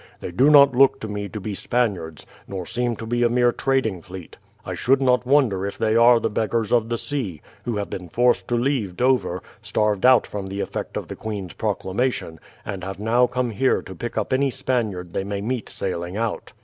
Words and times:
They 0.19 0.31
do 0.31 0.49
not 0.49 0.75
look 0.75 0.99
to 1.01 1.07
me 1.07 1.29
to 1.29 1.39
be 1.39 1.53
Spaniards, 1.53 2.25
nor 2.47 2.65
seem 2.65 2.95
to 2.95 3.05
be 3.05 3.21
a 3.21 3.29
mere 3.29 3.51
trading 3.51 4.01
fleet. 4.01 4.35
I 4.65 4.73
should 4.73 4.99
not 4.99 5.27
wonder 5.27 5.63
if 5.63 5.77
they 5.77 5.95
are 5.95 6.19
the 6.19 6.27
beggars 6.27 6.73
of 6.73 6.89
the 6.89 6.97
sea, 6.97 7.39
who 7.65 7.77
have 7.77 7.91
been 7.91 8.09
forced 8.09 8.47
to 8.47 8.55
leave 8.55 8.97
Dover, 8.97 9.43
starved 9.61 10.03
out 10.03 10.25
from 10.25 10.47
the 10.47 10.59
effect 10.59 10.97
of 10.97 11.07
the 11.07 11.15
queen's 11.15 11.53
proclamation, 11.53 12.39
and 12.65 12.83
have 12.83 12.97
now 12.99 13.27
come 13.27 13.51
here 13.51 13.83
to 13.83 13.93
pick 13.93 14.17
up 14.17 14.33
any 14.33 14.49
Spaniard 14.49 15.13
they 15.13 15.23
may 15.23 15.39
meet 15.39 15.69
sailing 15.69 16.17
out." 16.17 16.51